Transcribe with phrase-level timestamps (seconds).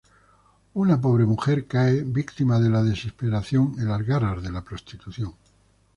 [0.83, 5.35] Una pobre mujer cae, víctima de la desesperación, en las garras de la prostitución.